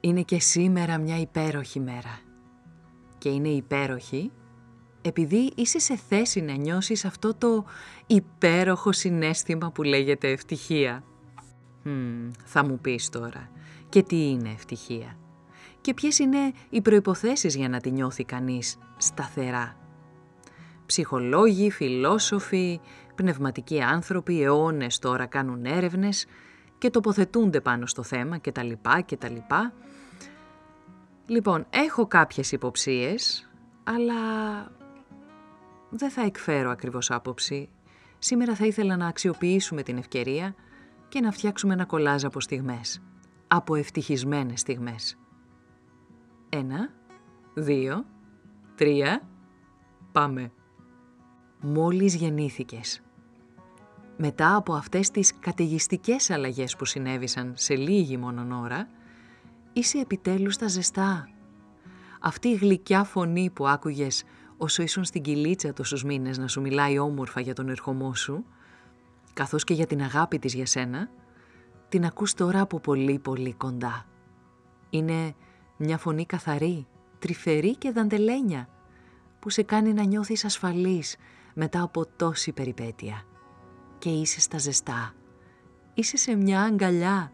[0.00, 2.20] Είναι και σήμερα μια υπέροχη μέρα.
[3.18, 4.30] Και είναι υπέροχη
[5.02, 7.64] επειδή είσαι σε θέση να νιώσεις αυτό το
[8.06, 11.04] υπέροχο συνέστημα που λέγεται ευτυχία.
[12.44, 13.50] θα μου πεις τώρα,
[13.88, 15.16] και τι είναι ευτυχία;
[15.80, 19.76] Και ποιες είναι οι προϋποθέσεις για να τη νιώθει κανείς σταθερά;
[20.86, 22.80] Ψυχολόγοι, φιλόσοφοι,
[23.14, 26.26] πνευματικοί άνθρωποι αιώνες τώρα κάνουν έρευνες
[26.80, 29.72] και τοποθετούνται πάνω στο θέμα και τα λοιπά και τα λοιπά.
[31.26, 33.50] Λοιπόν, έχω κάποιες υποψίες,
[33.84, 34.14] αλλά
[35.90, 37.68] δεν θα εκφέρω ακριβώς άποψη.
[38.18, 40.54] Σήμερα θα ήθελα να αξιοποιήσουμε την ευκαιρία
[41.08, 43.02] και να φτιάξουμε ένα κολάζ από στιγμές.
[43.46, 45.18] Από ευτυχισμένες στιγμές.
[46.48, 46.90] Ένα,
[47.54, 48.06] δύο,
[48.74, 49.28] τρία,
[50.12, 50.52] πάμε.
[51.60, 53.02] Μόλις γεννήθηκες.
[54.22, 58.88] Μετά από αυτές τις καταιγιστικές αλλαγές που συνέβησαν σε λίγη μόνον ώρα,
[59.72, 61.28] είσαι επιτέλους στα ζεστά.
[62.20, 64.24] Αυτή η γλυκιά φωνή που άκουγες
[64.56, 68.44] όσο ήσουν στην κυλίτσα τόσους μήνες να σου μιλάει όμορφα για τον ερχομό σου,
[69.32, 71.10] καθώς και για την αγάπη της για σένα,
[71.88, 74.06] την ακούς τώρα από πολύ πολύ κοντά.
[74.90, 75.34] Είναι
[75.76, 76.86] μια φωνή καθαρή,
[77.18, 78.68] τρυφερή και δαντελένια,
[79.38, 81.16] που σε κάνει να νιώθεις ασφαλής
[81.54, 83.24] μετά από τόση περιπέτεια.
[84.00, 85.14] Και είσαι στα ζεστά.
[85.94, 87.32] Είσαι σε μια αγκαλιά.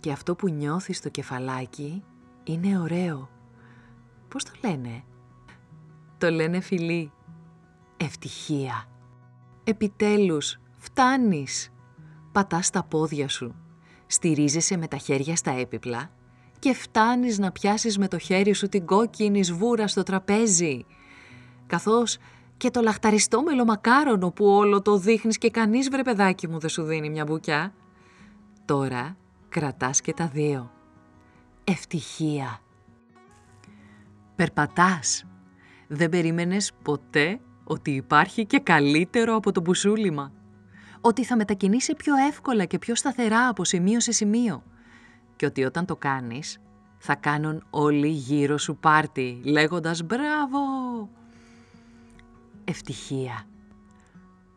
[0.00, 2.04] Και αυτό που νιώθεις στο κεφαλάκι
[2.44, 3.28] είναι ωραίο.
[4.28, 5.04] Πώς το λένε;
[6.18, 7.12] Το λένε φιλί.
[7.96, 8.84] Ευτυχία.
[9.64, 11.72] Επιτέλους, φτάνεις.
[12.32, 13.54] Πατάς τα πόδια σου.
[14.06, 16.10] Στηρίζεσαι με τα χέρια στα έπιπλα
[16.58, 20.84] και φτάνεις να πιάσεις με το χέρι σου την κόκκινη σβούρα στο τραπέζι.
[21.66, 22.18] Καθώς
[22.60, 26.82] και το λαχταριστό μελομακάρονο που όλο το δείχνεις και κανείς βρε παιδάκι μου δεν σου
[26.82, 27.72] δίνει μια μπουκιά.
[28.64, 29.16] Τώρα
[29.48, 30.70] κρατάς και τα δύο.
[31.64, 32.60] Ευτυχία.
[34.36, 35.24] Περπατάς.
[35.88, 40.32] Δεν περίμενες ποτέ ότι υπάρχει και καλύτερο από το μπουσούλημα.
[41.00, 44.62] Ότι θα μετακινήσει πιο εύκολα και πιο σταθερά από σημείο σε σημείο.
[45.36, 46.60] Και ότι όταν το κάνεις,
[46.98, 51.19] θα κάνουν όλοι γύρω σου πάρτι, λέγοντας «Μπράβο!»
[52.70, 53.46] Ευτυχία.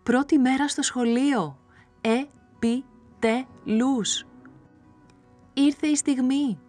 [0.04, 1.58] Πρώτη μέρα στο σχολείο.
[2.02, 3.46] Επιτέλους.
[5.54, 6.60] Ήρθε η στιγμή.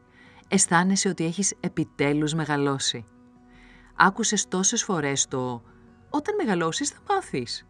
[0.49, 3.05] Αισθάνεσαι ότι έχεις επιτέλους μεγαλώσει.
[3.97, 5.63] Άκουσες τόσες φορές το
[6.11, 7.67] «Όταν μεγαλώσεις θα μάθεις».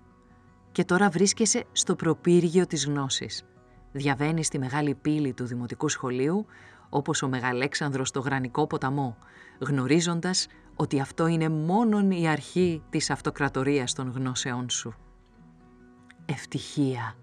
[0.73, 3.45] Και τώρα βρίσκεσαι στο προπύργιο της γνώσης.
[3.93, 6.47] Διαβαίνεις τη μεγάλη πύλη του Δημοτικού Σχολείου,
[6.89, 9.17] όπως ο Μεγαλέξανδρος στο Γρανικό ποταμό,
[9.59, 10.47] γνωρίζοντας
[10.77, 14.95] ότι αυτό είναι μόνον η αρχή της αυτοκρατορίας των γνώσεών σου.
[16.27, 17.15] Ευτυχία.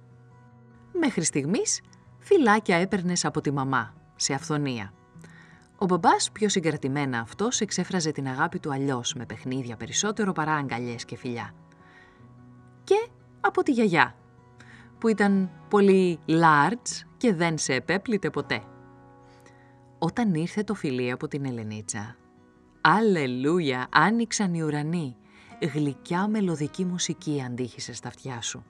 [0.99, 1.81] Μέχρι στιγμής
[2.19, 4.93] φυλάκια έπαιρνες από τη μαμά, σε αυθονία.
[5.77, 11.05] Ο μπαμπάς πιο συγκρατημένα αυτός εξέφραζε την αγάπη του αλλιώς με παιχνίδια περισσότερο παρά αγκαλιές
[11.05, 11.53] και φιλιά.
[12.83, 13.07] Και
[13.41, 14.15] από τη γιαγιά,
[14.97, 18.63] που ήταν πολύ large και δεν σε επέπλητε ποτέ.
[19.99, 22.15] Όταν ήρθε το φιλί από την Ελενίτσα,
[22.81, 25.15] Αλληλούια, άνοιξαν οι ουρανοί.
[25.73, 28.65] Γλυκιά μελωδική μουσική αντίχησε στα αυτιά σου.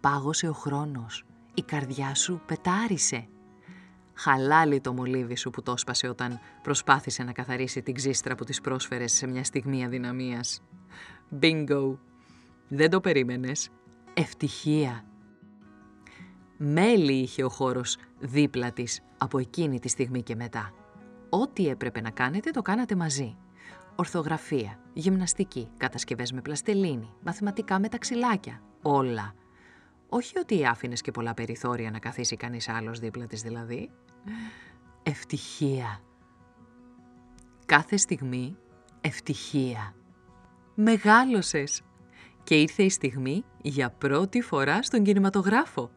[0.00, 1.24] Πάγωσε ο χρόνος.
[1.54, 3.28] Η καρδιά σου πετάρισε.
[4.14, 8.60] Χαλάλι το μολύβι σου που το σπάσε όταν προσπάθησε να καθαρίσει την ξύστρα που της
[8.60, 10.62] πρόσφερες σε μια στιγμή αδυναμίας.
[11.28, 11.98] Μπίνγκο!
[12.68, 13.68] Δεν το περίμενες.
[14.14, 15.04] Ευτυχία!
[16.56, 20.72] Μέλη είχε ο χώρος δίπλα της από εκείνη τη στιγμή και μετά.
[21.28, 23.36] Ό,τι έπρεπε να κάνετε το κάνατε μαζί.
[23.96, 29.34] Ορθογραφία, γυμναστική, κατασκευές με πλαστελίνη, μαθηματικά με τα ξυλάκια, όλα.
[30.08, 33.90] Όχι ότι άφηνες και πολλά περιθώρια να καθίσει κανείς άλλος δίπλα της δηλαδή.
[35.02, 36.00] Ευτυχία.
[37.66, 38.56] κάθε στιγμή
[39.00, 39.94] ευτυχία.
[40.74, 41.82] Μεγάλωσες
[42.44, 45.90] και ήρθε η στιγμή για πρώτη φορά στον κινηματογράφο.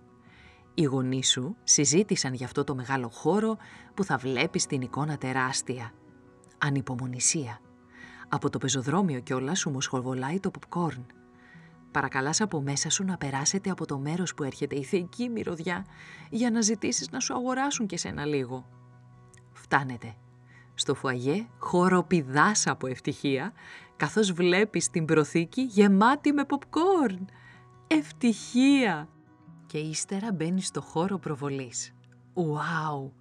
[0.81, 3.57] Οι γονείς σου συζήτησαν για αυτό το μεγάλο χώρο
[3.93, 5.93] που θα βλέπεις την εικόνα τεράστια.
[6.57, 7.59] Ανυπομονησία.
[8.29, 11.05] Από το πεζοδρόμιο κιόλας σου μοσχοβολάει το popcorn.
[11.91, 15.85] Παρακαλάς από μέσα σου να περάσετε από το μέρος που έρχεται η θεϊκή μυρωδιά
[16.29, 18.65] για να ζητήσεις να σου αγοράσουν και σένα λίγο.
[19.51, 20.15] Φτάνετε.
[20.73, 23.53] Στο φουαγέ χοροπηδάς από ευτυχία
[23.95, 27.25] καθώς βλέπεις την προθήκη γεμάτη με popcorn.
[27.87, 29.09] Ευτυχία!
[29.71, 31.93] Και ύστερα μπαίνεις στο χώρο προβολής.
[32.33, 33.13] Ουάου!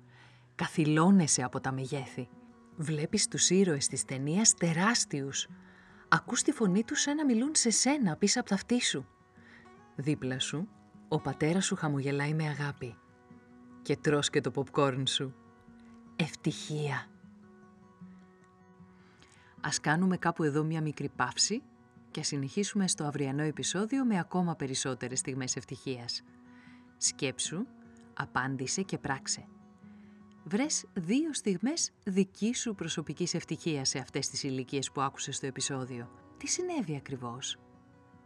[0.55, 2.29] Καθυλώνεσαι από τα μεγέθη.
[2.77, 5.49] Βλέπεις τους ήρωες της ταινίας τεράστιους.
[6.09, 9.07] Ακούς τη φωνή τους σαν να μιλούν σε σένα πίσω από τα αυτή σου.
[9.97, 10.69] Δίπλα σου,
[11.09, 12.97] ο πατέρας σου χαμογελάει με αγάπη.
[13.83, 15.35] Και τρως και το popcorn σου.
[16.17, 17.07] Ευτυχία!
[19.61, 21.63] Ας κάνουμε κάπου εδώ μια μικρή παύση
[22.11, 26.23] και συνεχίσουμε στο αυριανό επεισόδιο με ακόμα περισσότερες στιγμές ευτυχίας.
[27.03, 27.67] Σκέψου,
[28.15, 29.47] απάντησε και πράξε.
[30.45, 36.11] Βρες δύο στιγμές δική σου προσωπικής ευτυχίας σε αυτές τις ηλικίες που άκουσες στο επεισόδιο.
[36.37, 37.59] Τι συνέβη ακριβώς;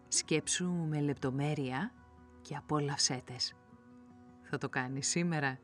[0.09, 1.93] Σκέψου με λεπτομέρεια
[2.41, 3.55] και απόλαυσέ τες.
[4.43, 5.59] Θα το κάνεις σήμερα,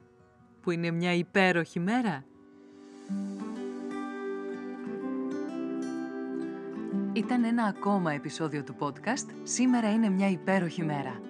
[0.60, 2.24] που είναι μια υπέροχη μέρα.
[7.12, 11.29] Ήταν ένα ακόμα επεισόδιο του podcast «Σήμερα είναι μια υπέροχη μέρα».